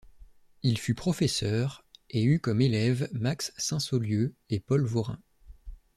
Il 0.63 0.79
fut 0.79 0.95
professeur 0.95 1.85
et 2.09 2.23
eut 2.23 2.39
comme 2.39 2.59
élève 2.59 3.07
Max 3.13 3.53
Sainsaulieu 3.59 4.33
et 4.49 4.59
Paul 4.59 4.83
Vorin. 4.83 5.19